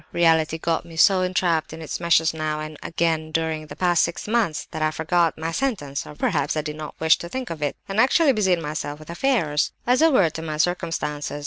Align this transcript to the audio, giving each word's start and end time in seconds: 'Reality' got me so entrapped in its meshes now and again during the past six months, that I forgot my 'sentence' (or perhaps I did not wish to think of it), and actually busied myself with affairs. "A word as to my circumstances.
'Reality' 0.13 0.57
got 0.57 0.83
me 0.83 0.95
so 0.95 1.21
entrapped 1.21 1.73
in 1.73 1.79
its 1.79 1.99
meshes 1.99 2.33
now 2.33 2.59
and 2.59 2.75
again 2.81 3.31
during 3.31 3.67
the 3.67 3.75
past 3.75 4.03
six 4.03 4.27
months, 4.27 4.67
that 4.71 4.81
I 4.81 4.89
forgot 4.89 5.37
my 5.37 5.51
'sentence' 5.51 6.07
(or 6.07 6.15
perhaps 6.15 6.57
I 6.57 6.61
did 6.61 6.75
not 6.75 6.99
wish 6.99 7.19
to 7.19 7.29
think 7.29 7.51
of 7.51 7.61
it), 7.61 7.75
and 7.87 7.99
actually 7.99 8.33
busied 8.33 8.57
myself 8.59 8.97
with 8.97 9.11
affairs. 9.11 9.73
"A 9.85 10.09
word 10.09 10.23
as 10.25 10.31
to 10.33 10.41
my 10.41 10.57
circumstances. 10.57 11.39